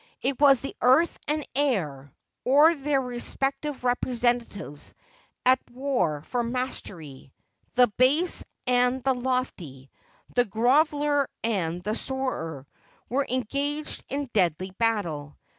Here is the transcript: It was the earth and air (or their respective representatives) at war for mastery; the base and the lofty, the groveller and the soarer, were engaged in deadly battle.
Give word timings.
It 0.23 0.41
was 0.41 0.61
the 0.61 0.75
earth 0.81 1.19
and 1.27 1.45
air 1.53 2.11
(or 2.43 2.73
their 2.73 2.99
respective 2.99 3.83
representatives) 3.83 4.95
at 5.45 5.59
war 5.69 6.23
for 6.23 6.41
mastery; 6.41 7.31
the 7.75 7.85
base 7.97 8.43
and 8.65 9.03
the 9.03 9.13
lofty, 9.13 9.91
the 10.33 10.45
groveller 10.45 11.27
and 11.43 11.83
the 11.83 11.93
soarer, 11.93 12.65
were 13.09 13.27
engaged 13.29 14.03
in 14.09 14.27
deadly 14.33 14.71
battle. 14.79 15.37